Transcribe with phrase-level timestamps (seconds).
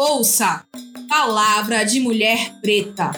[0.00, 0.62] Ouça
[1.08, 3.10] Palavra de Mulher Preta.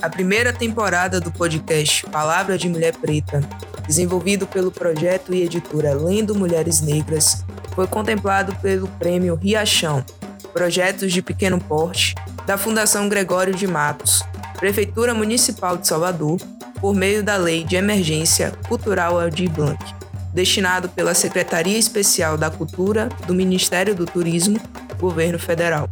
[0.00, 3.40] A primeira temporada do podcast Palavra de Mulher Preta,
[3.84, 7.44] desenvolvido pelo projeto e editora Lendo Mulheres Negras,
[7.74, 10.06] foi contemplado pelo Prêmio Riachão,
[10.52, 12.14] Projetos de Pequeno Porte,
[12.46, 14.22] da Fundação Gregório de Matos,
[14.60, 16.38] Prefeitura Municipal de Salvador,
[16.80, 20.01] por meio da Lei de Emergência Cultural Aldir Blanc
[20.32, 24.58] destinado pela Secretaria Especial da Cultura do Ministério do Turismo,
[24.98, 25.88] Governo Federal.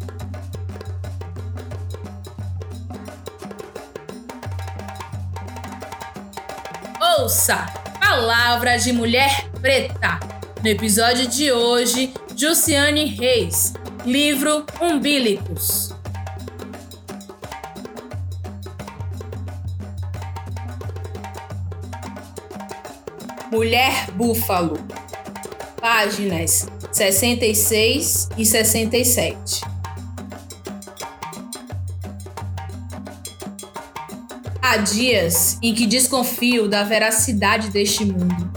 [7.19, 7.67] Ouça
[8.01, 10.19] Palavra de Mulher Preta.
[10.63, 16.00] No episódio de hoje, Jussiane Reis, livro Umbílicos.
[23.51, 24.79] Mulher Búfalo,
[25.81, 29.63] páginas 66 e 67.
[34.63, 38.53] Há dias em que desconfio da veracidade deste mundo.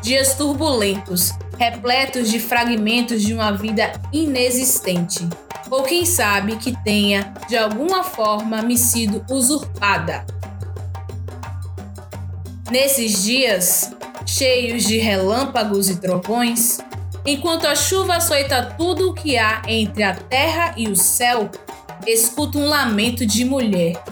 [0.00, 5.28] Dias turbulentos, repletos de fragmentos de uma vida inexistente.
[5.68, 10.24] Ou quem sabe que tenha, de alguma forma, me sido usurpada.
[12.70, 13.93] Nesses dias,
[14.26, 16.78] cheios de relâmpagos e trovões,
[17.24, 21.50] enquanto a chuva açoita tudo o que há entre a terra e o céu,
[22.06, 24.02] escuto um lamento de mulher,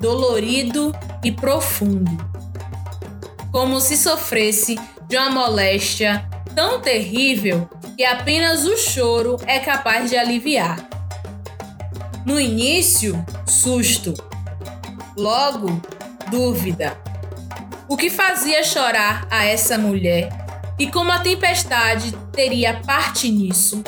[0.00, 2.10] dolorido e profundo,
[3.50, 10.16] como se sofresse de uma moléstia tão terrível que apenas o choro é capaz de
[10.16, 10.88] aliviar.
[12.24, 14.14] No início, susto.
[15.16, 15.80] Logo,
[16.30, 16.96] dúvida
[17.88, 20.28] o que fazia chorar a essa mulher
[20.78, 23.82] e como a tempestade teria parte nisso.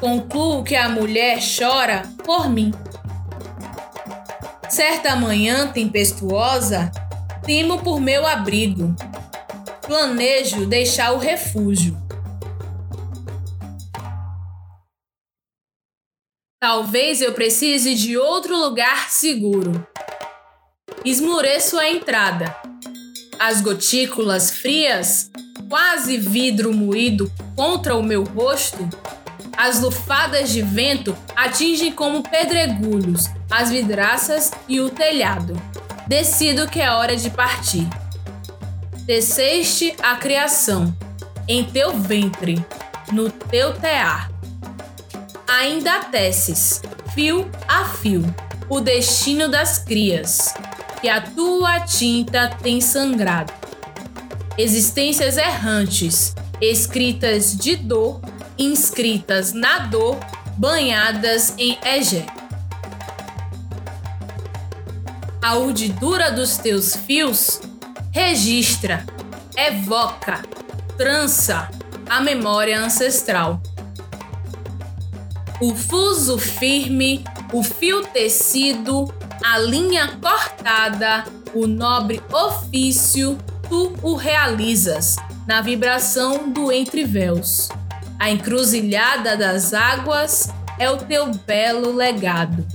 [0.00, 2.72] Concluo que a mulher chora por mim.
[4.68, 6.90] Certa manhã tempestuosa,
[7.44, 8.94] temo por meu abrigo.
[9.86, 11.96] Planejo deixar o refúgio.
[16.60, 19.86] Talvez eu precise de outro lugar seguro.
[21.04, 22.63] Esmureço a entrada
[23.38, 25.30] as gotículas frias,
[25.68, 28.88] quase vidro moído contra o meu rosto,
[29.56, 35.60] as lufadas de vento atingem como pedregulhos as vidraças e o telhado.
[36.06, 37.88] Decido que é hora de partir.
[39.06, 40.94] Teceste a criação
[41.46, 42.64] em teu ventre,
[43.12, 44.30] no teu tear.
[45.46, 46.82] Ainda teces,
[47.14, 48.22] fio a fio,
[48.68, 50.54] o destino das crias
[51.04, 53.52] que a tua tinta tem sangrado.
[54.56, 58.22] Existências errantes, escritas de dor,
[58.56, 60.18] inscritas na dor,
[60.56, 62.24] banhadas em Egé.
[65.42, 67.60] A urdidura dos teus fios
[68.10, 69.04] registra,
[69.58, 70.40] evoca,
[70.96, 71.70] trança
[72.08, 73.62] a memória ancestral.
[75.60, 77.22] O fuso firme,
[77.52, 79.12] o fio tecido,
[79.44, 81.22] a linha cortada,
[81.52, 83.36] o nobre ofício,
[83.68, 85.16] tu o realizas
[85.46, 87.68] na vibração do entre véus.
[88.18, 92.66] A encruzilhada das águas é o teu belo legado.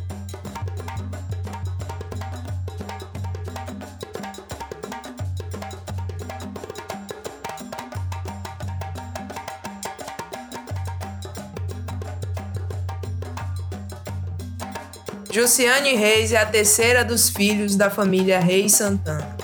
[15.32, 19.38] Jussiane Reis é a terceira dos filhos da família Reis Santana.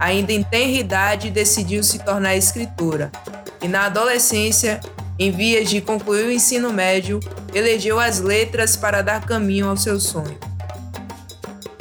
[0.00, 3.12] Ainda em tenra idade, decidiu se tornar escritora
[3.60, 4.80] e, na adolescência,
[5.18, 7.20] em vias de concluir o ensino médio,
[7.52, 10.38] elegeu as letras para dar caminho ao seu sonho.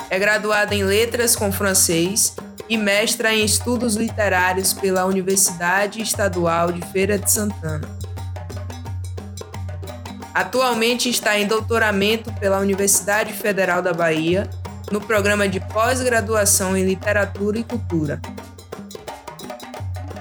[0.10, 2.36] É graduada em letras com francês
[2.68, 7.88] e mestra em estudos literários pela Universidade Estadual de Feira de Santana.
[10.38, 14.48] Atualmente está em doutoramento pela Universidade Federal da Bahia,
[14.92, 18.22] no programa de pós-graduação em Literatura e Cultura.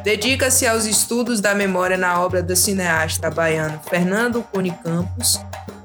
[0.03, 5.39] Dedica-se aos estudos da memória na obra do cineasta baiano Fernando Cone Campos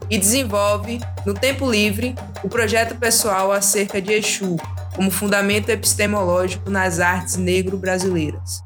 [0.10, 4.56] e desenvolve, no tempo livre, o projeto pessoal acerca de Exu,
[4.96, 8.64] como fundamento epistemológico nas artes negro-brasileiras.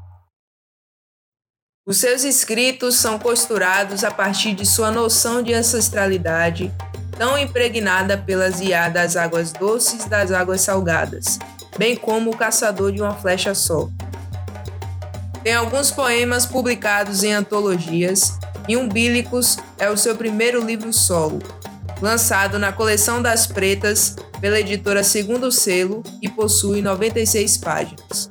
[1.88, 6.72] Os seus escritos são costurados a partir de sua noção de ancestralidade,
[7.16, 11.38] tão impregnada pelas IA das águas doces das águas salgadas,
[11.78, 13.88] bem como o caçador de uma flecha só.
[15.44, 18.36] Tem alguns poemas publicados em antologias
[18.66, 21.38] e Umbilicus é o seu primeiro livro solo,
[22.02, 28.28] lançado na coleção das Pretas pela editora Segundo Selo e possui 96 páginas.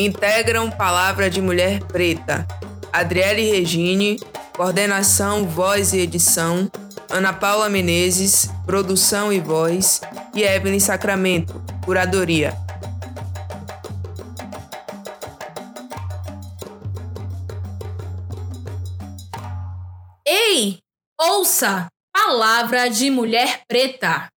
[0.00, 2.48] Integram Palavra de Mulher Preta,
[2.90, 4.18] Adriele Regine,
[4.56, 6.70] coordenação, voz e edição,
[7.10, 10.00] Ana Paula Menezes, produção e voz,
[10.34, 12.56] e Evelyn Sacramento, curadoria.
[20.26, 20.78] Ei,
[21.20, 21.88] ouça!
[22.10, 24.28] Palavra de Mulher Preta.